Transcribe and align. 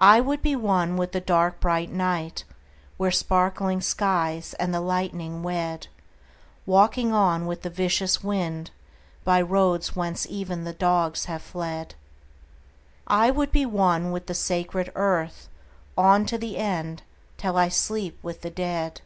I 0.00 0.18
would 0.18 0.42
be 0.42 0.56
one 0.56 0.96
with 0.96 1.12
the 1.12 1.20
dark 1.20 1.60
bright 1.60 1.88
night 1.92 2.42
When 2.96 3.12
sparkling 3.12 3.80
skies 3.82 4.52
and 4.54 4.74
the 4.74 4.80
lightning 4.80 5.44
wed— 5.44 5.86
Walking 6.66 7.12
on 7.12 7.46
with 7.46 7.62
the 7.62 7.70
vicious 7.70 8.20
wind 8.20 8.72
By 9.22 9.40
roads 9.40 9.94
whence 9.94 10.26
even 10.28 10.64
the 10.64 10.72
dogs 10.72 11.26
have 11.26 11.40
fled. 11.42 11.94
I 13.06 13.30
would 13.30 13.52
be 13.52 13.64
one 13.64 14.10
with 14.10 14.26
the 14.26 14.34
sacred 14.34 14.90
earth 14.96 15.48
On 15.96 16.26
to 16.26 16.36
the 16.36 16.56
end, 16.58 17.04
till 17.36 17.56
I 17.56 17.68
sleep 17.68 18.18
with 18.24 18.40
the 18.40 18.50
dead. 18.50 19.02